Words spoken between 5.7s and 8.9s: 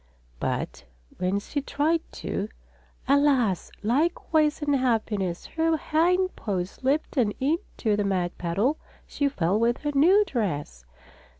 hind paws slipped and into the mud puddle